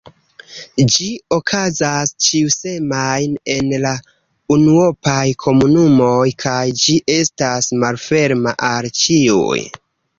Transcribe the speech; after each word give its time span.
Ĝi 0.93 1.09
okazas 1.35 2.13
ĉiusemajne 2.29 3.53
en 3.57 3.69
la 3.85 3.93
unuopaj 4.57 5.21
komunumoj 5.47 6.25
kaj 6.47 6.59
ĝi 6.85 6.99
estas 7.21 7.73
malferma 7.85 8.61
al 8.75 8.95
ĉiuj. 9.05 9.65